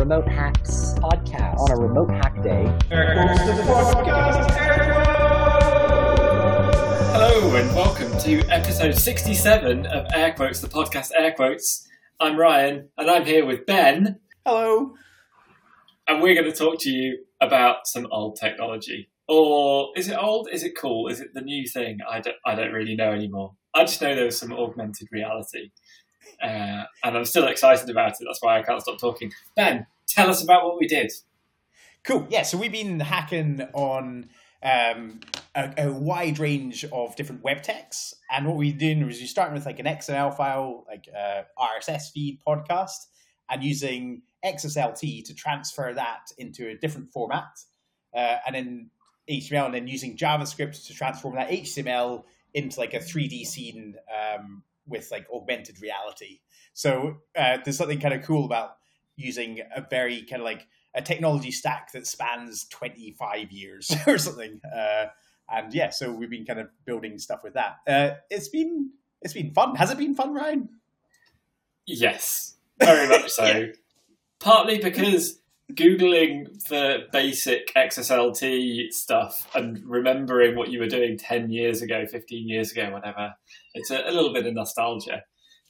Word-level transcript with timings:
Remote 0.00 0.26
Hacks 0.26 0.94
podcast 0.98 1.60
on 1.60 1.70
a 1.70 1.76
remote 1.76 2.10
hack 2.10 2.42
day. 2.42 2.64
Hello 7.12 7.54
and 7.54 7.74
welcome 7.76 8.18
to 8.18 8.40
episode 8.48 8.96
67 8.96 9.86
of 9.86 10.06
Air 10.12 10.32
Quotes, 10.34 10.60
the 10.60 10.66
podcast 10.66 11.12
Air 11.16 11.32
Quotes. 11.32 11.86
I'm 12.18 12.36
Ryan 12.36 12.88
and 12.98 13.08
I'm 13.08 13.24
here 13.24 13.46
with 13.46 13.66
Ben. 13.66 14.18
Hello. 14.44 14.94
And 16.08 16.20
we're 16.20 16.34
going 16.34 16.52
to 16.52 16.58
talk 16.58 16.80
to 16.80 16.90
you 16.90 17.24
about 17.40 17.86
some 17.86 18.08
old 18.10 18.36
technology. 18.36 19.10
Or 19.28 19.90
is 19.96 20.08
it 20.08 20.18
old? 20.18 20.48
Is 20.52 20.64
it 20.64 20.76
cool? 20.76 21.06
Is 21.06 21.20
it 21.20 21.34
the 21.34 21.40
new 21.40 21.68
thing? 21.68 21.98
I 22.10 22.18
don't, 22.18 22.36
I 22.44 22.56
don't 22.56 22.72
really 22.72 22.96
know 22.96 23.12
anymore. 23.12 23.52
I 23.72 23.84
just 23.84 24.02
know 24.02 24.14
there 24.14 24.24
was 24.24 24.38
some 24.38 24.52
augmented 24.52 25.06
reality. 25.12 25.70
Uh, 26.42 26.84
and 27.02 27.16
I'm 27.16 27.24
still 27.24 27.46
excited 27.46 27.88
about 27.88 28.12
it. 28.12 28.24
That's 28.26 28.40
why 28.40 28.58
I 28.58 28.62
can't 28.62 28.82
stop 28.82 28.98
talking. 28.98 29.32
Ben, 29.56 29.86
tell 30.06 30.28
us 30.28 30.42
about 30.42 30.64
what 30.64 30.78
we 30.78 30.86
did. 30.86 31.12
Cool. 32.04 32.26
Yeah, 32.28 32.42
so 32.42 32.58
we've 32.58 32.72
been 32.72 33.00
hacking 33.00 33.62
on 33.72 34.28
um, 34.62 35.20
a, 35.54 35.72
a, 35.78 35.92
wide 35.92 36.38
range 36.38 36.84
of 36.92 37.16
different 37.16 37.42
web 37.42 37.62
techs. 37.62 38.14
And 38.30 38.46
what 38.46 38.56
we're 38.56 38.72
doing 38.72 39.08
is 39.08 39.20
we're 39.20 39.26
starting 39.26 39.54
with 39.54 39.66
like 39.66 39.78
an 39.78 39.86
XML 39.86 40.36
file, 40.36 40.84
like 40.88 41.06
uh, 41.14 41.42
RSS 41.58 42.12
feed 42.12 42.40
podcast, 42.46 43.06
and 43.50 43.62
using 43.62 44.22
XSLT 44.44 45.24
to 45.24 45.34
transfer 45.34 45.92
that 45.94 46.26
into 46.38 46.68
a 46.68 46.74
different 46.76 47.10
format. 47.10 47.58
Uh, 48.14 48.36
and 48.46 48.54
then 48.54 48.90
HTML, 49.30 49.66
and 49.66 49.74
then 49.74 49.88
using 49.88 50.16
JavaScript 50.16 50.86
to 50.86 50.94
transform 50.94 51.36
that 51.36 51.50
HTML 51.50 52.24
into 52.54 52.78
like 52.78 52.94
a 52.94 52.98
3D 52.98 53.46
scene 53.46 53.96
um, 54.12 54.62
with 54.86 55.10
like 55.10 55.26
augmented 55.32 55.80
reality. 55.80 56.40
So 56.72 57.18
uh, 57.36 57.58
there's 57.64 57.78
something 57.78 58.00
kind 58.00 58.14
of 58.14 58.22
cool 58.22 58.44
about 58.44 58.76
using 59.16 59.60
a 59.74 59.80
very 59.88 60.22
kind 60.22 60.42
of 60.42 60.44
like 60.44 60.66
a 60.94 61.02
technology 61.02 61.50
stack 61.50 61.92
that 61.92 62.06
spans 62.06 62.66
25 62.68 63.52
years 63.52 63.90
or 64.06 64.18
something. 64.18 64.60
Uh, 64.64 65.06
and 65.50 65.74
yeah, 65.74 65.90
so 65.90 66.12
we've 66.12 66.30
been 66.30 66.46
kind 66.46 66.60
of 66.60 66.68
building 66.84 67.18
stuff 67.18 67.42
with 67.44 67.54
that. 67.54 67.76
Uh, 67.86 68.16
it's 68.30 68.48
been 68.48 68.90
it's 69.20 69.34
been 69.34 69.52
fun. 69.52 69.74
Has 69.76 69.90
it 69.90 69.98
been 69.98 70.14
fun, 70.14 70.32
Ryan? 70.34 70.68
Yes, 71.86 72.56
very 72.78 73.08
much 73.08 73.30
so. 73.32 73.44
yeah. 73.44 73.66
Partly 74.40 74.78
because 74.78 75.40
googling 75.72 76.46
the 76.68 77.06
basic 77.12 77.72
XSLT 77.74 78.92
stuff 78.92 79.48
and 79.54 79.80
remembering 79.84 80.56
what 80.56 80.70
you 80.70 80.78
were 80.78 80.86
doing 80.86 81.16
10 81.16 81.50
years 81.50 81.82
ago, 81.82 82.06
15 82.06 82.48
years 82.48 82.72
ago, 82.72 82.90
whatever, 82.90 83.34
it's 83.72 83.90
a, 83.90 84.02
a 84.06 84.12
little 84.12 84.32
bit 84.32 84.46
of 84.46 84.54
nostalgia. 84.54 85.22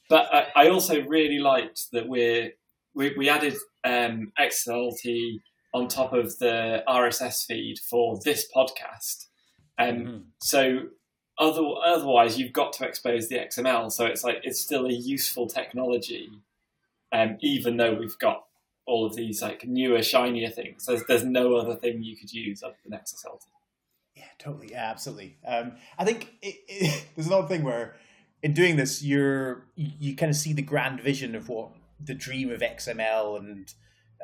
But 0.08 0.32
I, 0.34 0.46
I 0.56 0.68
also 0.68 1.02
really 1.02 1.38
liked 1.38 1.90
that 1.92 2.08
we're, 2.08 2.52
we, 2.94 3.14
we 3.16 3.28
added 3.28 3.54
um, 3.84 4.32
XSLT 4.38 5.40
on 5.72 5.88
top 5.88 6.12
of 6.12 6.38
the 6.38 6.82
RSS 6.88 7.46
feed 7.46 7.78
for 7.78 8.18
this 8.24 8.46
podcast. 8.54 9.26
Um, 9.78 9.96
mm-hmm. 9.96 10.16
So 10.40 10.80
other, 11.38 11.62
otherwise, 11.84 12.38
you've 12.38 12.52
got 12.52 12.72
to 12.74 12.86
expose 12.86 13.28
the 13.28 13.36
XML. 13.36 13.90
So 13.90 14.06
it's 14.06 14.22
like 14.22 14.38
it's 14.42 14.60
still 14.60 14.86
a 14.86 14.92
useful 14.92 15.48
technology, 15.48 16.30
um, 17.12 17.38
even 17.40 17.76
though 17.76 17.94
we've 17.94 18.18
got 18.18 18.44
all 18.86 19.06
of 19.06 19.16
these 19.16 19.42
like 19.42 19.66
newer, 19.66 20.02
shinier 20.02 20.50
things. 20.50 20.86
There's, 20.86 21.04
there's 21.04 21.24
no 21.24 21.56
other 21.56 21.74
thing 21.74 22.02
you 22.02 22.16
could 22.16 22.32
use 22.32 22.62
other 22.62 22.76
than 22.84 22.98
XSLT. 22.98 23.40
Yeah, 24.14 24.24
totally. 24.38 24.70
Yeah, 24.72 24.90
absolutely. 24.90 25.38
Um, 25.46 25.72
I 25.98 26.04
think 26.04 26.34
it, 26.42 26.56
it, 26.68 27.04
there's 27.16 27.26
another 27.26 27.48
thing 27.48 27.62
where 27.62 27.96
in 28.42 28.52
doing 28.52 28.76
this, 28.76 29.02
you're 29.02 29.66
you, 29.74 29.90
you, 29.98 30.16
kind 30.16 30.30
of 30.30 30.36
see 30.36 30.52
the 30.52 30.62
grand 30.62 31.00
vision 31.00 31.34
of 31.34 31.48
what 31.48 31.70
the 31.98 32.14
dream 32.14 32.50
of 32.50 32.60
XML 32.60 33.38
and 33.38 33.72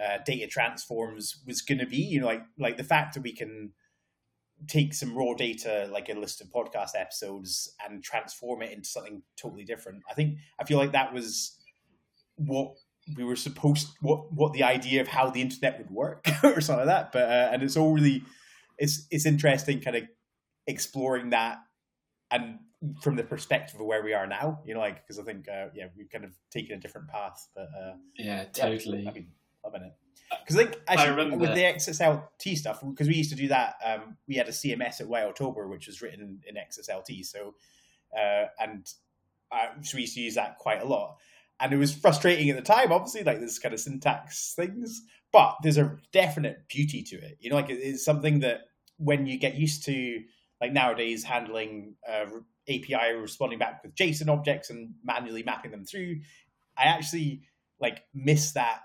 uh, 0.00 0.19
data 0.25 0.47
transforms 0.47 1.42
was 1.47 1.62
going 1.62 1.78
to 1.78 1.86
be. 1.86 1.97
You 1.97 2.20
know, 2.20 2.27
like 2.27 2.42
like 2.58 2.77
the 2.77 2.84
fact 2.84 3.14
that 3.14 3.22
we 3.22 3.33
can 3.33 3.72
take 4.69 4.92
some 4.92 5.17
raw 5.17 5.33
data, 5.33 5.89
like 5.91 6.11
a 6.11 6.14
list 6.14 6.42
of 6.42 6.48
podcast 6.48 6.90
episodes, 6.95 7.74
and 7.84 8.05
transform 8.05 8.61
it 8.61 8.73
into 8.73 8.89
something 8.89 9.23
totally 9.40 9.64
different. 9.64 10.02
I 10.08 10.13
think 10.13 10.36
I 10.61 10.64
feel 10.64 10.77
like 10.77 10.92
that 10.92 11.14
was 11.14 11.57
what 12.36 12.74
we 13.16 13.24
were 13.24 13.36
supposed 13.36 13.88
what 14.00 14.33
what 14.33 14.52
the 14.52 14.62
idea 14.62 15.00
of 15.00 15.08
how 15.08 15.30
the 15.30 15.40
internet 15.40 15.78
would 15.78 15.90
work 15.90 16.27
or 16.44 16.61
something 16.61 16.86
like 16.86 16.94
that. 16.94 17.12
But 17.12 17.22
uh, 17.22 17.50
and 17.52 17.62
it's 17.62 17.77
all 17.77 17.92
really 17.92 18.22
it's 18.78 19.06
it's 19.11 19.27
interesting, 19.27 19.80
kind 19.80 19.96
of 19.96 20.05
exploring 20.66 21.30
that 21.30 21.58
and 22.30 22.58
from 23.02 23.16
the 23.16 23.22
perspective 23.22 23.78
of 23.78 23.86
where 23.86 24.02
we 24.02 24.14
are 24.14 24.27
now. 24.27 24.60
You 24.64 24.74
know, 24.74 24.80
like 24.80 25.06
because 25.06 25.18
I 25.18 25.22
think 25.22 25.48
uh, 25.48 25.66
yeah 25.74 25.86
we've 25.96 26.10
kind 26.10 26.24
of 26.24 26.33
taken 26.50 26.78
a 26.78 26.80
different 26.80 27.08
path. 27.08 27.48
But 27.55 27.68
uh, 27.77 27.94
yeah, 28.16 28.44
totally. 28.44 29.02
Yeah, 29.02 29.10
I 29.10 29.14
mean, 29.14 29.28
loving 29.64 29.83
it. 29.83 29.92
Because 30.44 30.56
I 30.56 30.64
think 30.64 30.83
actually, 30.86 31.33
I 31.33 31.36
with 31.36 31.55
the 31.55 31.62
XSLT 31.62 32.56
stuff, 32.56 32.80
because 32.89 33.08
we 33.08 33.16
used 33.16 33.30
to 33.30 33.36
do 33.36 33.48
that, 33.48 33.74
um, 33.84 34.16
we 34.28 34.36
had 34.36 34.46
a 34.46 34.52
CMS 34.52 35.00
at 35.00 35.08
White 35.08 35.24
October, 35.24 35.66
which 35.66 35.89
was 35.89 36.00
written 36.00 36.40
in 36.46 36.55
XSLT. 36.55 37.27
So, 37.27 37.55
uh, 38.16 38.44
and 38.60 38.86
uh, 39.50 39.83
so 39.83 39.96
we 39.96 40.02
used 40.02 40.14
to 40.14 40.20
use 40.20 40.36
that 40.36 40.58
quite 40.58 40.83
a 40.83 40.86
lot 40.86 41.16
and 41.60 41.72
it 41.72 41.76
was 41.76 41.94
frustrating 41.94 42.50
at 42.50 42.56
the 42.56 42.62
time. 42.62 42.92
Obviously, 42.92 43.22
like 43.22 43.40
this 43.40 43.58
kind 43.58 43.74
of 43.74 43.80
syntax 43.80 44.54
things, 44.54 45.02
but 45.32 45.56
there's 45.62 45.78
a 45.78 45.98
definite 46.12 46.68
beauty 46.68 47.02
to 47.02 47.16
it. 47.16 47.36
You 47.40 47.50
know, 47.50 47.56
like 47.56 47.70
it's 47.70 48.04
something 48.04 48.40
that 48.40 48.62
when 48.96 49.26
you 49.26 49.38
get 49.38 49.54
used 49.54 49.84
to, 49.84 50.22
like 50.60 50.72
nowadays, 50.72 51.24
handling 51.24 51.94
uh, 52.08 52.26
API 52.68 53.14
responding 53.16 53.58
back 53.58 53.82
with 53.82 53.94
JSON 53.94 54.28
objects 54.28 54.70
and 54.70 54.94
manually 55.04 55.42
mapping 55.42 55.70
them 55.70 55.84
through, 55.84 56.20
I 56.76 56.84
actually 56.84 57.42
like 57.80 58.02
miss 58.14 58.52
that 58.52 58.80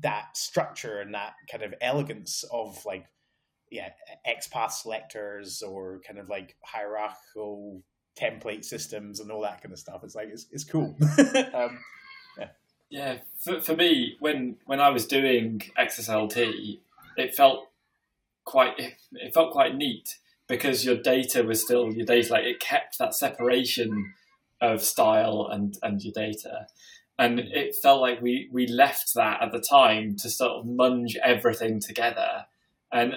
that 0.00 0.36
structure 0.36 1.00
and 1.00 1.14
that 1.14 1.34
kind 1.50 1.62
of 1.62 1.74
elegance 1.80 2.44
of 2.52 2.84
like 2.84 3.06
yeah 3.70 3.88
XPath 4.28 4.72
selectors 4.72 5.62
or 5.62 6.00
kind 6.06 6.18
of 6.18 6.28
like 6.28 6.54
hierarchical 6.64 7.82
template 8.20 8.64
systems 8.64 9.20
and 9.20 9.30
all 9.30 9.42
that 9.42 9.62
kind 9.62 9.72
of 9.72 9.78
stuff. 9.78 10.02
It's 10.02 10.14
like 10.14 10.28
it's, 10.32 10.46
it's 10.50 10.64
cool. 10.64 10.96
um, 11.54 11.78
yeah, 12.38 12.48
yeah. 12.88 13.18
For, 13.38 13.60
for 13.60 13.76
me, 13.76 14.16
when 14.20 14.56
when 14.66 14.80
I 14.80 14.90
was 14.90 15.06
doing 15.06 15.62
XSLT, 15.78 16.78
it 17.16 17.34
felt 17.34 17.68
quite 18.44 18.74
it 19.12 19.34
felt 19.34 19.52
quite 19.52 19.76
neat 19.76 20.18
because 20.48 20.84
your 20.84 20.96
data 20.96 21.42
was 21.42 21.62
still 21.62 21.92
your 21.92 22.06
data. 22.06 22.32
Like 22.32 22.44
it 22.44 22.60
kept 22.60 22.98
that 22.98 23.14
separation 23.14 24.14
of 24.60 24.82
style 24.82 25.48
and 25.50 25.76
and 25.82 26.02
your 26.02 26.12
data. 26.12 26.66
And 27.18 27.40
it 27.40 27.74
felt 27.74 28.02
like 28.02 28.20
we, 28.20 28.48
we 28.52 28.66
left 28.66 29.14
that 29.14 29.42
at 29.42 29.50
the 29.50 29.58
time 29.58 30.16
to 30.16 30.28
sort 30.28 30.52
of 30.52 30.66
munge 30.66 31.16
everything 31.24 31.80
together. 31.80 32.44
And 32.92 33.14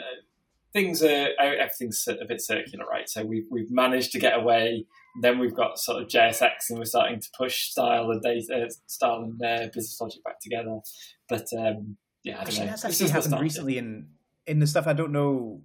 things 0.73 1.01
are 1.01 1.29
everything's 1.39 2.07
a 2.07 2.25
bit 2.25 2.41
circular, 2.41 2.85
right? 2.85 3.09
So 3.09 3.23
we've 3.23 3.45
we've 3.49 3.71
managed 3.71 4.11
to 4.13 4.19
get 4.19 4.37
away. 4.37 4.85
Then 5.21 5.39
we've 5.39 5.55
got 5.55 5.79
sort 5.79 6.01
of 6.01 6.07
JSX, 6.07 6.69
and 6.69 6.79
we're 6.79 6.85
starting 6.85 7.19
to 7.19 7.27
push 7.37 7.69
style 7.69 8.11
and 8.11 8.21
data, 8.21 8.65
uh, 8.65 8.69
style 8.85 9.23
and 9.23 9.41
uh, 9.41 9.67
business 9.73 9.99
logic 9.99 10.23
back 10.23 10.39
together. 10.39 10.79
But 11.27 11.47
um, 11.57 11.97
yeah, 12.23 12.35
I 12.35 12.37
don't 12.37 12.47
actually, 12.47 12.59
know. 12.59 12.65
That's 12.71 12.85
actually 12.85 13.09
happened 13.09 13.39
recently 13.39 13.77
in 13.77 14.07
in 14.45 14.59
the 14.59 14.67
stuff 14.67 14.87
I 14.87 14.93
don't 14.93 15.11
know. 15.11 15.61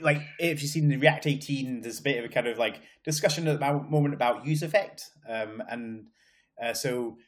Like 0.00 0.20
if 0.38 0.62
you've 0.62 0.70
seen 0.70 0.88
the 0.88 0.96
React 0.96 1.26
18, 1.28 1.82
there's 1.82 2.00
a 2.00 2.02
bit 2.02 2.18
of 2.18 2.24
a 2.24 2.28
kind 2.28 2.48
of 2.48 2.58
like 2.58 2.80
discussion 3.04 3.46
at 3.46 3.60
the 3.60 3.72
moment 3.88 4.14
about 4.14 4.44
useEffect, 4.44 5.10
um, 5.28 5.62
and 5.68 6.06
uh, 6.62 6.72
so 6.72 7.18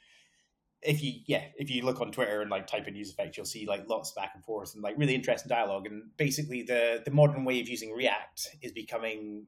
if 0.83 1.03
you 1.03 1.21
yeah 1.27 1.45
if 1.57 1.71
you 1.71 1.85
look 1.85 2.01
on 2.01 2.13
twitter 2.13 2.41
and 2.41 2.51
like 2.51 2.67
type 2.67 2.87
in 2.87 2.95
useEffects 2.95 3.37
you'll 3.37 3.47
see 3.47 3.67
like 3.67 3.89
lots 3.89 4.13
back 4.13 4.31
and 4.35 4.45
forth 4.45 4.75
and 4.75 4.83
like 4.83 4.97
really 4.97 5.15
interesting 5.15 5.49
dialogue. 5.49 5.87
And 5.87 6.11
basically 6.17 6.63
the 6.63 7.03
the 7.05 7.11
modern 7.11 7.45
way 7.45 7.61
of 7.61 7.69
using 7.69 7.93
react 7.93 8.49
is 8.63 8.73
becoming 8.73 9.47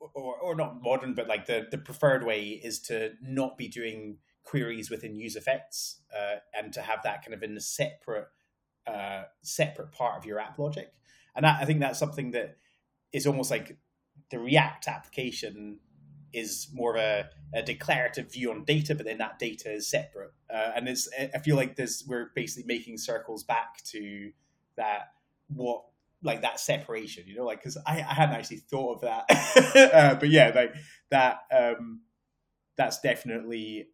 or, 0.00 0.36
or 0.36 0.54
not 0.56 0.82
modern 0.82 1.14
but 1.14 1.28
like 1.28 1.46
the 1.46 1.66
the 1.70 1.78
preferred 1.78 2.24
way 2.24 2.42
is 2.42 2.80
to 2.80 3.12
not 3.22 3.56
be 3.56 3.68
doing 3.68 4.18
queries 4.42 4.90
within 4.90 5.14
useEffects 5.14 5.98
uh, 6.16 6.36
and 6.52 6.72
to 6.72 6.82
have 6.82 7.02
that 7.04 7.24
kind 7.24 7.34
of 7.34 7.42
in 7.44 7.56
a 7.56 7.60
separate 7.60 8.26
uh, 8.86 9.22
separate 9.42 9.92
part 9.92 10.18
of 10.18 10.26
your 10.26 10.40
app 10.40 10.58
logic. 10.58 10.92
And 11.36 11.44
that, 11.44 11.62
i 11.62 11.64
think 11.64 11.80
that's 11.80 11.98
something 11.98 12.32
that 12.32 12.56
is 13.12 13.26
almost 13.26 13.50
like 13.50 13.76
the 14.30 14.38
react 14.38 14.88
application 14.88 15.78
is 16.32 16.68
more 16.72 16.96
of 16.96 17.02
a, 17.02 17.28
a, 17.54 17.62
declarative 17.62 18.32
view 18.32 18.50
on 18.50 18.64
data, 18.64 18.94
but 18.94 19.06
then 19.06 19.18
that 19.18 19.38
data 19.38 19.72
is 19.72 19.88
separate. 19.88 20.32
Uh, 20.52 20.72
and 20.76 20.88
it's 20.88 21.08
I 21.34 21.38
feel 21.38 21.56
like 21.56 21.76
this 21.76 22.04
we're 22.06 22.30
basically 22.34 22.64
making 22.66 22.98
circles 22.98 23.44
back 23.44 23.82
to 23.90 24.32
that 24.76 25.12
what 25.48 25.84
like 26.22 26.42
that 26.42 26.60
separation, 26.60 27.24
you 27.26 27.36
know, 27.36 27.44
like 27.44 27.58
because 27.58 27.76
I, 27.86 27.98
I, 27.98 28.14
hadn't 28.14 28.36
actually 28.36 28.58
thought 28.58 28.96
of 28.96 29.00
that, 29.02 29.24
uh, 29.94 30.14
but 30.14 30.30
yeah, 30.30 30.52
like 30.54 30.74
that 31.10 31.40
um, 31.52 32.02
that's 32.76 33.00
definitely 33.00 33.88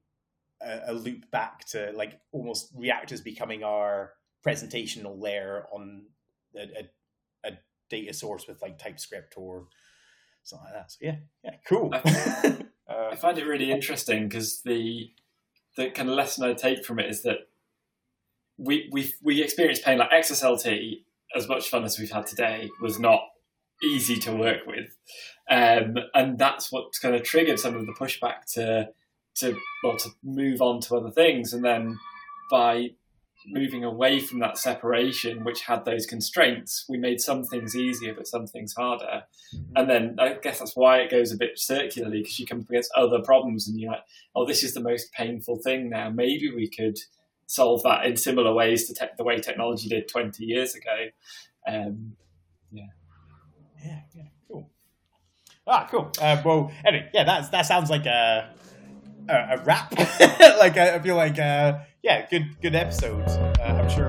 a, 0.62 0.80
a, 0.88 0.92
loop 0.92 1.30
back 1.30 1.64
to 1.68 1.92
like 1.94 2.20
almost 2.32 2.70
React 2.76 3.12
is 3.12 3.20
becoming 3.22 3.64
our 3.64 4.12
presentational 4.46 5.20
layer 5.20 5.66
on 5.72 6.04
a, 6.54 6.60
a, 7.44 7.48
a 7.48 7.58
data 7.88 8.12
source 8.12 8.46
with 8.46 8.60
like 8.62 8.78
TypeScript 8.78 9.34
or 9.36 9.68
something 10.48 10.64
like 10.64 10.74
that. 10.74 10.90
So 10.90 10.98
yeah, 11.00 11.16
yeah, 11.44 11.54
cool. 11.68 11.90
I, 11.92 11.98
uh, 12.88 13.10
I 13.12 13.16
find 13.16 13.38
it 13.38 13.46
really 13.46 13.70
interesting 13.70 14.28
because 14.28 14.62
the 14.62 15.10
the 15.76 15.90
kind 15.90 16.08
of 16.08 16.16
lesson 16.16 16.44
I 16.44 16.54
take 16.54 16.84
from 16.84 16.98
it 16.98 17.08
is 17.08 17.22
that 17.22 17.48
we 18.56 18.88
we 18.92 19.12
we 19.22 19.42
experienced 19.42 19.84
pain 19.84 19.98
like 19.98 20.10
XSLT. 20.10 21.04
As 21.36 21.46
much 21.46 21.68
fun 21.68 21.84
as 21.84 21.98
we've 21.98 22.10
had 22.10 22.26
today 22.26 22.70
was 22.80 22.98
not 22.98 23.20
easy 23.84 24.16
to 24.16 24.34
work 24.34 24.66
with, 24.66 24.96
um, 25.50 25.98
and 26.14 26.38
that's 26.38 26.72
what 26.72 26.86
kind 27.02 27.14
of 27.14 27.22
triggered 27.22 27.58
some 27.58 27.76
of 27.76 27.84
the 27.84 27.92
pushback 27.92 28.50
to 28.54 28.88
to 29.36 29.56
well 29.84 29.98
to 29.98 30.08
move 30.22 30.62
on 30.62 30.80
to 30.80 30.96
other 30.96 31.10
things, 31.10 31.52
and 31.52 31.62
then 31.62 31.98
by 32.50 32.92
moving 33.50 33.84
away 33.84 34.20
from 34.20 34.40
that 34.40 34.58
separation, 34.58 35.44
which 35.44 35.62
had 35.62 35.84
those 35.84 36.06
constraints, 36.06 36.84
we 36.88 36.98
made 36.98 37.20
some 37.20 37.44
things 37.44 37.74
easier, 37.76 38.14
but 38.14 38.26
some 38.26 38.46
things 38.46 38.74
harder. 38.74 39.24
Mm-hmm. 39.54 39.72
And 39.76 39.90
then 39.90 40.16
I 40.18 40.34
guess 40.34 40.58
that's 40.58 40.76
why 40.76 40.98
it 40.98 41.10
goes 41.10 41.32
a 41.32 41.36
bit 41.36 41.58
circularly 41.58 42.22
because 42.22 42.38
you 42.38 42.46
come 42.46 42.60
up 42.60 42.68
against 42.68 42.92
other 42.94 43.20
problems 43.20 43.68
and 43.68 43.78
you're 43.78 43.92
like, 43.92 44.04
oh, 44.34 44.46
this 44.46 44.62
is 44.62 44.74
the 44.74 44.80
most 44.80 45.12
painful 45.12 45.58
thing 45.58 45.90
now. 45.90 46.10
Maybe 46.10 46.50
we 46.54 46.68
could 46.68 46.98
solve 47.46 47.82
that 47.82 48.04
in 48.04 48.16
similar 48.16 48.52
ways 48.52 48.86
to 48.88 48.94
te- 48.94 49.12
the 49.16 49.24
way 49.24 49.38
technology 49.38 49.88
did 49.88 50.08
20 50.08 50.44
years 50.44 50.74
ago. 50.74 51.06
Um, 51.66 52.16
yeah. 52.70 52.84
Yeah, 53.84 54.00
yeah, 54.14 54.22
cool. 54.48 54.70
Ah, 55.66 55.88
cool. 55.90 56.10
Uh, 56.20 56.40
well, 56.44 56.72
anyway, 56.84 57.08
yeah, 57.14 57.24
that's, 57.24 57.48
that 57.50 57.62
sounds 57.62 57.90
like 57.90 58.06
a, 58.06 58.50
a, 59.28 59.34
a 59.34 59.62
wrap. 59.64 59.92
like, 59.98 60.76
I 60.76 60.98
feel 60.98 61.16
like, 61.16 61.38
uh, 61.38 61.78
yeah, 62.02 62.26
good 62.28 62.60
good 62.60 62.74
episode. 62.74 63.22
Uh, 63.28 63.62
I'm 63.62 63.90
sure. 63.90 64.08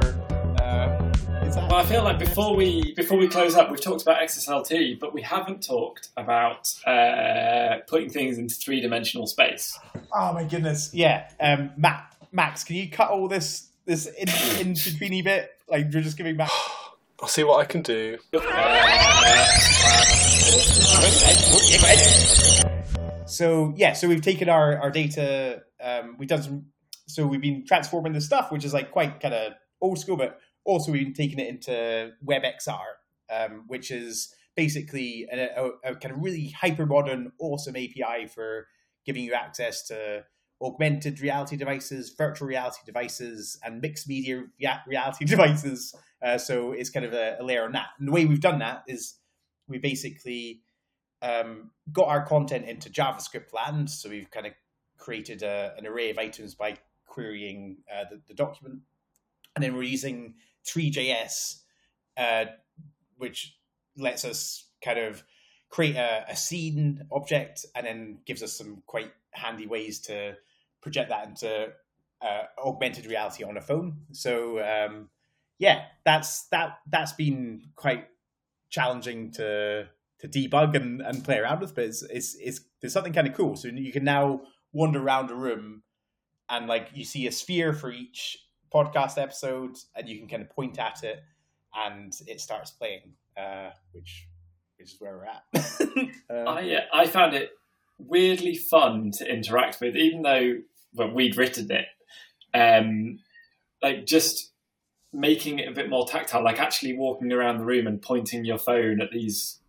Uh, 0.61 1.11
well, 1.41 1.75
I 1.75 1.85
feel 1.85 2.03
like 2.03 2.19
before 2.19 2.55
we 2.55 2.93
before 2.93 3.17
we 3.17 3.27
close 3.27 3.55
up, 3.55 3.71
we've 3.71 3.81
talked 3.81 4.01
about 4.03 4.21
XSLT, 4.21 4.99
but 4.99 5.13
we 5.13 5.21
haven't 5.21 5.65
talked 5.65 6.09
about 6.15 6.71
uh, 6.85 7.77
putting 7.87 8.09
things 8.09 8.37
into 8.37 8.53
three 8.53 8.81
dimensional 8.81 9.25
space. 9.25 9.77
Oh 10.13 10.33
my 10.33 10.43
goodness! 10.43 10.93
Yeah, 10.93 11.29
um, 11.39 11.71
Matt, 11.75 12.15
Max, 12.31 12.63
can 12.63 12.75
you 12.75 12.89
cut 12.89 13.09
all 13.09 13.27
this 13.27 13.69
this 13.85 14.05
in 14.05 14.29
in 14.59 14.73
betweeny 14.73 15.23
bit? 15.23 15.51
Like 15.67 15.91
you're 15.91 16.03
just 16.03 16.17
giving 16.17 16.37
back. 16.37 16.51
I'll 17.21 17.27
see 17.27 17.43
what 17.43 17.59
I 17.59 17.65
can 17.65 17.81
do. 17.81 18.17
So 23.25 23.73
yeah, 23.75 23.93
so 23.93 24.07
we've 24.07 24.21
taken 24.21 24.49
our 24.49 24.77
our 24.77 24.91
data. 24.91 25.63
Um, 25.81 26.15
we've 26.19 26.29
done 26.29 26.43
some 26.43 26.65
so 27.09 27.25
we've 27.25 27.41
been 27.41 27.65
transforming 27.65 28.13
the 28.13 28.21
stuff, 28.21 28.51
which 28.51 28.63
is 28.63 28.73
like 28.73 28.91
quite 28.91 29.19
kind 29.19 29.33
of 29.33 29.53
old 29.81 29.99
school, 29.99 30.15
but 30.17 30.39
also 30.63 30.91
we've 30.91 31.05
been 31.05 31.13
taking 31.13 31.39
it 31.39 31.47
into 31.47 32.11
WebXR, 32.25 32.79
um, 33.31 33.63
which 33.67 33.91
is 33.91 34.33
basically 34.55 35.27
a, 35.31 35.47
a, 35.55 35.91
a, 35.91 35.95
kind 35.95 36.13
of 36.13 36.21
really 36.21 36.49
hyper 36.49 36.85
modern, 36.85 37.31
awesome 37.39 37.75
API 37.75 38.27
for 38.27 38.67
giving 39.05 39.23
you 39.23 39.33
access 39.33 39.87
to 39.87 40.23
augmented 40.61 41.21
reality 41.21 41.55
devices, 41.55 42.13
virtual 42.17 42.47
reality 42.47 42.81
devices, 42.85 43.57
and 43.63 43.81
mixed 43.81 44.07
media 44.07 44.43
reality 44.87 45.25
devices. 45.25 45.95
Uh, 46.21 46.37
so 46.37 46.73
it's 46.73 46.89
kind 46.89 47.05
of 47.05 47.13
a, 47.13 47.37
a, 47.39 47.43
layer 47.43 47.63
on 47.63 47.71
that. 47.71 47.87
And 47.97 48.07
the 48.07 48.11
way 48.11 48.25
we've 48.25 48.41
done 48.41 48.59
that 48.59 48.83
is 48.87 49.15
we 49.67 49.77
basically 49.77 50.61
um, 51.21 51.71
got 51.91 52.09
our 52.09 52.25
content 52.25 52.65
into 52.65 52.89
JavaScript 52.89 53.53
land. 53.53 53.89
So 53.89 54.09
we've 54.09 54.29
kind 54.29 54.45
of 54.45 54.53
created 54.97 55.43
a, 55.43 55.73
an 55.77 55.87
array 55.87 56.09
of 56.09 56.17
items 56.17 56.55
by 56.55 56.77
querying 57.09 57.77
uh, 57.93 58.05
the, 58.09 58.21
the, 58.27 58.33
document. 58.33 58.79
And 59.55 59.63
then 59.63 59.75
we're 59.75 59.83
using 59.83 60.35
Three.js, 60.65 61.61
uh, 62.15 62.45
which 63.17 63.57
lets 63.97 64.23
us 64.23 64.65
kind 64.83 64.99
of 64.99 65.23
create 65.69 65.95
a, 65.95 66.25
a, 66.29 66.35
scene 66.35 67.05
object 67.11 67.65
and 67.75 67.85
then 67.85 68.19
gives 68.25 68.41
us 68.41 68.53
some 68.53 68.81
quite 68.85 69.11
handy 69.31 69.67
ways 69.67 69.99
to 69.99 70.35
project 70.81 71.09
that 71.09 71.27
into 71.27 71.67
uh, 72.21 72.43
augmented 72.63 73.05
reality 73.05 73.43
on 73.43 73.57
a 73.57 73.61
phone. 73.61 73.97
So 74.11 74.59
um, 74.59 75.09
yeah, 75.57 75.85
that's 76.05 76.47
that 76.47 76.79
that's 76.89 77.13
been 77.13 77.69
quite 77.75 78.07
challenging 78.69 79.31
to 79.33 79.87
to 80.19 80.27
debug 80.27 80.75
and, 80.75 81.01
and 81.01 81.23
play 81.23 81.37
around 81.37 81.61
with, 81.61 81.73
but 81.73 81.85
it's, 81.85 82.03
it's, 82.03 82.35
it's 82.35 82.61
there's 82.81 82.93
something 82.93 83.13
kind 83.13 83.27
of 83.27 83.33
cool. 83.33 83.55
So 83.55 83.69
you 83.69 83.91
can 83.91 84.03
now 84.03 84.41
wander 84.73 85.01
around 85.01 85.31
a 85.31 85.35
room 85.35 85.83
and 86.49 86.67
like 86.67 86.89
you 86.93 87.05
see 87.05 87.27
a 87.27 87.31
sphere 87.31 87.73
for 87.73 87.91
each 87.91 88.37
podcast 88.73 89.21
episode, 89.21 89.77
and 89.95 90.07
you 90.07 90.17
can 90.19 90.27
kind 90.27 90.41
of 90.41 90.49
point 90.49 90.79
at 90.79 91.03
it, 91.03 91.21
and 91.75 92.13
it 92.27 92.41
starts 92.41 92.71
playing, 92.71 93.13
uh, 93.37 93.69
which 93.91 94.27
which 94.77 94.93
is 94.93 94.99
where 94.99 95.17
we're 95.17 95.25
at. 95.25 95.43
um, 96.29 96.47
I 96.47 96.75
uh, 96.75 96.81
I 96.93 97.07
found 97.07 97.35
it 97.35 97.51
weirdly 97.97 98.55
fun 98.55 99.11
to 99.17 99.31
interact 99.31 99.81
with, 99.81 99.95
even 99.95 100.21
though 100.21 100.55
well, 100.93 101.11
we'd 101.11 101.37
written 101.37 101.69
it. 101.71 101.85
Um, 102.53 103.19
like 103.81 104.05
just 104.05 104.51
making 105.13 105.59
it 105.59 105.67
a 105.67 105.73
bit 105.73 105.89
more 105.89 106.07
tactile, 106.07 106.43
like 106.43 106.59
actually 106.59 106.95
walking 106.95 107.31
around 107.31 107.57
the 107.57 107.65
room 107.65 107.87
and 107.87 108.01
pointing 108.01 108.45
your 108.45 108.57
phone 108.57 109.01
at 109.01 109.11
these 109.11 109.59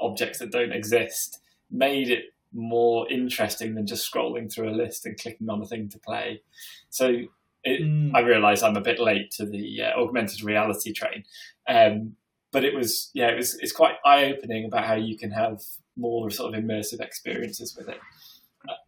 objects 0.00 0.38
that 0.38 0.50
don't 0.50 0.72
exist, 0.72 1.40
made 1.70 2.10
it 2.10 2.24
more 2.52 3.10
interesting 3.10 3.74
than 3.74 3.86
just 3.86 4.10
scrolling 4.10 4.52
through 4.52 4.70
a 4.70 4.74
list 4.74 5.06
and 5.06 5.18
clicking 5.18 5.48
on 5.48 5.62
a 5.62 5.66
thing 5.66 5.88
to 5.88 5.98
play. 5.98 6.42
So 6.90 7.22
it, 7.62 7.82
mm. 7.82 8.10
I 8.14 8.20
realise 8.20 8.62
I'm 8.62 8.76
a 8.76 8.80
bit 8.80 8.98
late 8.98 9.30
to 9.32 9.46
the 9.46 9.82
uh, 9.82 10.00
augmented 10.00 10.42
reality 10.42 10.92
train, 10.92 11.24
um, 11.68 12.16
but 12.52 12.64
it 12.64 12.74
was 12.74 13.10
yeah, 13.14 13.28
it 13.28 13.36
was 13.36 13.58
it's 13.60 13.72
quite 13.72 13.96
eye 14.04 14.32
opening 14.32 14.64
about 14.64 14.84
how 14.84 14.94
you 14.94 15.16
can 15.16 15.30
have 15.30 15.60
more 15.96 16.30
sort 16.30 16.54
of 16.54 16.62
immersive 16.62 17.00
experiences 17.00 17.76
with 17.76 17.88
it. 17.88 17.98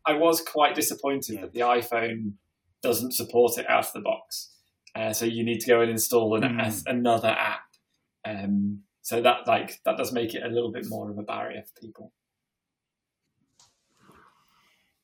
I 0.07 0.15
was 0.15 0.41
quite 0.41 0.75
disappointed 0.75 1.41
that 1.41 1.53
the 1.53 1.61
iPhone 1.61 2.35
doesn't 2.83 3.13
support 3.13 3.59
it 3.59 3.69
out 3.69 3.87
of 3.87 3.93
the 3.93 4.01
box, 4.01 4.51
uh, 4.95 5.13
so 5.13 5.27
you 5.27 5.45
need 5.45 5.61
to 5.61 5.67
go 5.67 5.81
and 5.81 5.91
install 5.91 6.35
an, 6.35 6.43
mm. 6.43 6.83
another 6.87 7.29
app. 7.29 7.61
Um, 8.25 8.81
so 9.03 9.21
that 9.21 9.47
like 9.47 9.81
that 9.85 9.99
does 9.99 10.13
make 10.13 10.35
it 10.35 10.43
a 10.45 10.49
little 10.49 10.73
bit 10.73 10.87
more 10.89 11.11
of 11.11 11.19
a 11.19 11.23
barrier 11.23 11.63
for 11.63 11.81
people 11.81 12.13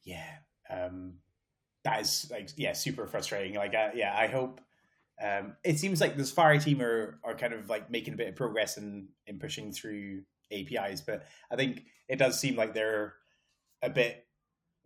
yeah, 0.08 0.38
um, 0.70 1.14
that 1.84 2.00
is 2.00 2.28
like 2.30 2.48
yeah, 2.56 2.72
super 2.72 3.06
frustrating. 3.06 3.54
Like 3.54 3.74
uh, 3.74 3.90
yeah, 3.94 4.14
I 4.16 4.26
hope. 4.26 4.60
Um, 5.20 5.56
it 5.64 5.78
seems 5.78 6.00
like 6.00 6.16
the 6.16 6.24
Safari 6.24 6.60
team 6.60 6.80
are, 6.80 7.18
are 7.24 7.34
kind 7.34 7.52
of 7.52 7.68
like 7.68 7.90
making 7.90 8.14
a 8.14 8.16
bit 8.16 8.28
of 8.28 8.36
progress 8.36 8.78
in 8.78 9.08
in 9.26 9.38
pushing 9.38 9.72
through 9.72 10.22
APIs, 10.50 11.02
but 11.02 11.26
I 11.50 11.56
think 11.56 11.84
it 12.08 12.16
does 12.18 12.40
seem 12.40 12.56
like 12.56 12.72
they're 12.72 13.14
a 13.82 13.90
bit 13.90 14.24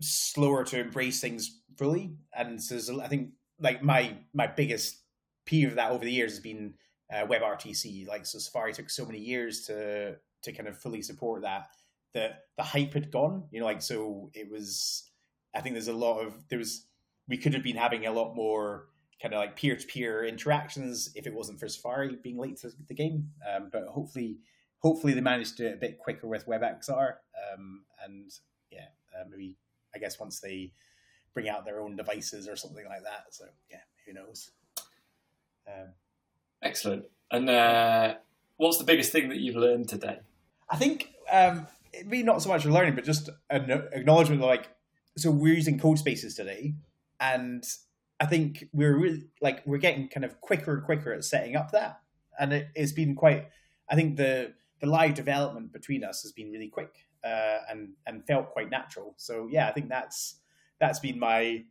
slower 0.01 0.65
to 0.65 0.81
embrace 0.81 1.21
things 1.21 1.61
fully. 1.79 2.17
And 2.37 2.61
so 2.61 3.01
I 3.01 3.07
think 3.07 3.31
like 3.61 3.83
my 3.83 4.17
my 4.35 4.49
biggest 4.49 4.99
peeve 5.47 5.69
of 5.69 5.75
that 5.77 5.93
over 5.93 6.05
the 6.05 6.13
years 6.13 6.33
has 6.33 6.41
been 6.41 6.75
uh, 7.13 7.27
WebRTC. 7.27 8.09
Like 8.09 8.27
so, 8.27 8.39
Safari 8.39 8.73
took 8.73 8.91
so 8.91 9.05
many 9.05 9.21
years 9.21 9.67
to 9.67 10.17
to 10.43 10.53
kind 10.53 10.69
of 10.69 10.77
fully 10.77 11.03
support 11.03 11.43
that 11.43 11.69
that 12.15 12.45
the 12.57 12.63
hype 12.63 12.95
had 12.95 13.11
gone. 13.11 13.45
You 13.51 13.61
know, 13.61 13.67
like 13.67 13.83
so 13.83 14.31
it 14.35 14.51
was 14.51 15.12
I 15.55 15.61
think 15.61 15.75
there's 15.75 15.89
a 15.89 15.93
lot 15.93 16.21
of 16.21 16.49
there 16.49 16.59
was 16.59 16.87
we 17.29 17.37
could 17.37 17.55
have 17.55 17.63
been 17.63 17.77
having 17.77 18.07
a 18.07 18.13
lot 18.13 18.35
more 18.35 18.89
kind 19.21 19.35
of 19.35 19.39
like 19.39 19.57
peer 19.57 19.77
to 19.77 19.87
peer 19.87 20.25
interactions 20.25 21.11
if 21.15 21.27
it 21.27 21.35
wasn't 21.35 21.61
for 21.61 21.69
Safari 21.69 22.17
being 22.23 22.39
late 22.39 22.57
to 22.59 22.71
the 22.89 22.95
game. 22.95 23.31
Um, 23.49 23.69
but 23.73 23.85
hopefully, 23.85 24.39
hopefully 24.79 25.13
they 25.15 25.21
managed 25.21 25.57
to 25.59 25.63
do 25.63 25.69
it 25.69 25.75
a 25.75 25.77
bit 25.77 25.99
quicker 25.99 26.27
with 26.27 26.47
WebXR. 26.47 27.15
Um, 27.55 27.85
and 28.05 28.31
yeah, 28.71 28.87
uh, 29.15 29.25
maybe 29.31 29.57
I 29.95 29.99
guess 29.99 30.19
once 30.19 30.41
they 30.41 30.73
bring 31.35 31.49
out 31.49 31.65
their 31.65 31.81
own 31.81 31.97
devices 31.97 32.49
or 32.49 32.57
something 32.57 32.85
like 32.85 33.05
that. 33.05 33.27
So 33.31 33.45
yeah, 33.71 33.79
who 34.07 34.13
knows? 34.13 34.51
Um, 35.67 35.91
Excellent. 36.63 37.05
And 37.31 37.49
uh, 37.49 38.15
what's 38.57 38.79
the 38.79 38.85
biggest 38.85 39.13
thing 39.13 39.29
that 39.31 39.39
you've 39.39 39.57
learned 39.57 39.89
today? 39.89 40.19
I 40.69 40.77
think 40.77 41.13
um, 41.31 41.67
maybe 41.93 42.23
not 42.23 42.43
so 42.43 42.49
much 42.49 42.65
learning, 42.65 42.95
but 42.95 43.05
just 43.05 43.31
an 43.51 43.71
acknowledgement 43.93 44.41
like 44.41 44.69
so 45.17 45.31
we're 45.31 45.55
using 45.55 45.79
Codespaces 45.79 46.37
today, 46.37 46.75
and 47.21 47.65
I 48.21 48.27
think 48.27 48.69
we're 48.73 48.97
really 48.97 49.25
like 49.41 49.63
we're 49.67 49.79
getting 49.79 50.09
kind 50.09 50.25
of 50.25 50.41
quicker 50.41 50.75
and 50.75 50.85
quicker 50.85 51.13
at 51.13 51.25
setting 51.25 51.57
up 51.57 51.73
that, 51.73 52.01
and 52.39 52.53
it, 52.53 52.69
has 52.77 52.93
been 52.93 53.15
quite. 53.15 53.49
I 53.91 53.95
think 53.95 54.17
the 54.17 54.55
the 54.81 54.87
live 54.87 55.15
development 55.15 55.73
between 55.73 56.05
us 56.05 56.23
has 56.23 56.33
been 56.33 56.51
really 56.51 56.69
quick 56.69 56.95
uh, 57.25 57.59
and 57.71 57.91
and 58.07 58.27
felt 58.27 58.51
quite 58.51 58.71
natural. 58.71 59.15
So 59.17 59.49
yeah, 59.51 59.69
I 59.69 59.73
think 59.73 59.89
that's 59.89 60.37
that's 60.81 60.99
been 60.99 61.19
my. 61.19 61.65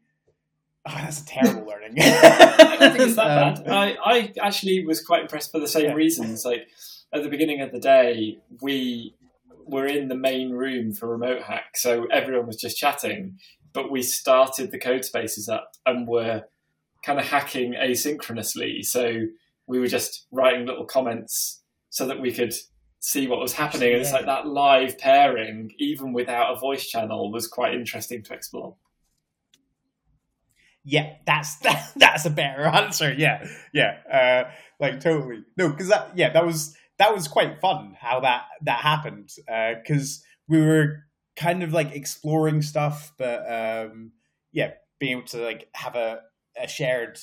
Oh, 0.84 0.96
that's 0.96 1.22
a 1.22 1.26
terrible 1.26 1.66
learning. 1.68 1.94
I 2.00 2.78
don't 2.80 2.92
think 2.92 3.04
it's 3.04 3.16
that 3.16 3.60
um, 3.60 3.64
bad. 3.64 3.68
I, 3.72 3.98
I 4.04 4.34
actually 4.42 4.84
was 4.84 5.00
quite 5.00 5.22
impressed 5.22 5.52
for 5.52 5.60
the 5.60 5.68
same 5.68 5.86
yeah. 5.86 5.94
reasons. 5.94 6.44
Like 6.44 6.68
at 7.14 7.22
the 7.22 7.30
beginning 7.30 7.62
of 7.62 7.72
the 7.72 7.80
day, 7.80 8.40
we 8.62 9.14
were 9.72 9.88
in 9.88 10.10
the 10.10 10.16
main 10.16 10.52
room 10.52 10.92
for 10.92 11.08
Remote 11.08 11.44
Hack, 11.44 11.78
so 11.78 12.06
everyone 12.12 12.46
was 12.46 12.58
just 12.58 12.78
chatting. 12.78 13.40
But 13.74 13.90
we 13.90 14.04
started 14.04 14.70
the 14.70 14.80
Codespaces 14.80 15.48
up 15.48 15.72
and 15.86 16.08
were 16.08 16.44
kind 17.06 17.20
of 17.20 17.26
hacking 17.26 17.74
asynchronously. 17.74 18.84
So 18.84 19.28
we 19.68 19.80
were 19.80 19.88
just 19.88 20.28
writing 20.30 20.68
little 20.68 20.86
comments 20.86 21.62
so 21.90 22.06
that 22.08 22.20
we 22.20 22.34
could 22.34 22.54
see 23.00 23.28
what 23.28 23.40
was 23.40 23.54
happening. 23.54 23.94
And 23.94 24.02
it's 24.02 24.12
like 24.12 24.26
that 24.26 24.46
live 24.46 24.98
pairing, 24.98 25.72
even 25.80 26.12
without 26.12 26.54
a 26.54 26.60
voice 26.60 26.86
channel, 26.86 27.32
was 27.32 27.48
quite 27.48 27.74
interesting 27.74 28.24
to 28.24 28.34
explore. 28.34 28.76
yeah, 30.84 31.14
that's 31.26 31.58
that, 31.60 31.92
that's 31.96 32.26
a 32.26 32.30
better 32.30 32.66
answer. 32.66 33.14
Yeah, 33.14 33.48
yeah, 33.74 33.98
uh, 34.12 34.52
like 34.80 35.00
totally. 35.00 35.44
No, 35.58 35.70
because 35.70 35.88
that 35.90 36.12
yeah, 36.16 36.32
that 36.34 36.46
was 36.46 36.76
that 37.02 37.16
was 37.16 37.28
quite 37.28 37.60
fun 37.60 37.98
how 38.00 38.20
that 38.20 38.44
that 38.62 38.80
happened 38.82 39.32
because 39.84 40.22
uh, 40.22 40.26
we 40.48 40.62
were 40.62 41.00
kind 41.36 41.64
of 41.64 41.74
like 41.74 41.96
exploring 41.96 42.62
stuff, 42.62 43.12
but 43.18 43.40
um, 43.52 44.12
yeah, 44.52 44.72
being 45.00 45.18
able 45.18 45.28
to 45.30 45.40
like 45.40 45.68
have 45.74 45.96
a, 45.96 46.20
a 46.62 46.68
shared 46.68 47.18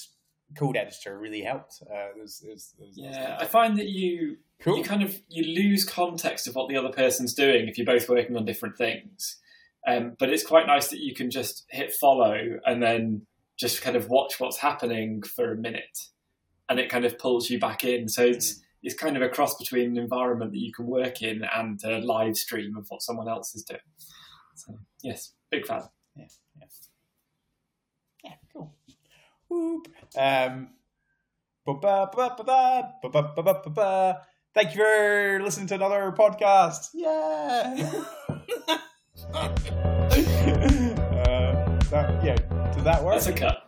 code 0.59 0.77
editor 0.77 1.17
really 1.17 1.43
helped. 1.43 1.81
Uh, 1.83 2.09
it 2.17 2.21
was, 2.21 2.43
it 2.45 2.51
was, 2.53 2.75
it 2.81 2.87
was, 2.87 2.99
yeah, 2.99 3.37
I 3.39 3.45
find 3.45 3.79
that 3.79 3.89
you 3.89 4.39
cool. 4.61 4.79
you 4.79 4.83
kind 4.83 5.05
of 5.05 5.21
you 5.29 5.45
lose 5.55 5.85
context 5.85 6.49
of 6.49 6.57
what 6.57 6.69
the 6.69 6.77
other 6.77 6.91
person's 6.91 7.33
doing 7.33 7.69
if 7.69 7.79
you're 7.79 7.87
both 7.87 8.09
working 8.09 8.37
on 8.37 8.45
different 8.45 8.77
things. 8.77 9.37
Um, 9.87 10.17
but 10.19 10.31
it's 10.31 10.45
quite 10.45 10.67
nice 10.67 10.89
that 10.89 10.99
you 10.99 11.15
can 11.15 11.31
just 11.31 11.65
hit 11.71 11.93
follow 11.93 12.59
and 12.67 12.83
then 12.83 13.27
just 13.57 13.81
kind 13.81 13.95
of 13.95 14.09
watch 14.09 14.41
what's 14.41 14.59
happening 14.59 15.23
for 15.23 15.53
a 15.53 15.57
minute, 15.57 15.99
and 16.69 16.81
it 16.81 16.89
kind 16.89 17.05
of 17.05 17.17
pulls 17.17 17.49
you 17.49 17.61
back 17.61 17.85
in. 17.85 18.09
So 18.09 18.25
it's 18.25 18.55
mm. 18.55 18.63
It's 18.83 18.95
kind 18.95 19.17
of 19.17 19.23
a 19.23 19.29
cross 19.29 19.57
between 19.57 19.91
an 19.91 19.99
environment 19.99 20.53
that 20.53 20.59
you 20.59 20.73
can 20.73 20.87
work 20.87 21.23
in 21.23 21.43
and 21.55 21.83
a 21.85 21.99
live 21.99 22.37
stream 22.37 22.77
of 22.77 22.87
what 22.89 23.03
someone 23.03 23.29
else 23.29 23.55
is 23.55 23.63
doing. 23.63 23.81
So 24.55 24.79
yes, 25.03 25.33
big 25.51 25.67
fan. 25.67 25.83
Yeah, 26.17 26.25
yeah, 26.59 26.67
yeah 28.25 28.33
cool. 28.53 28.75
Whoop. 29.49 29.89
Um, 30.17 30.71
Thank 34.55 34.75
you 34.75 34.83
for 34.83 35.41
listening 35.45 35.67
to 35.69 35.75
another 35.75 36.13
podcast. 36.17 36.89
Yeah. 36.95 37.77
uh, 39.35 39.49
that, 41.91 42.25
yeah. 42.25 42.37
Does 42.73 42.85
that 42.85 43.05
work? 43.05 43.15
That's 43.15 43.27
a 43.27 43.33
cut. 43.33 43.68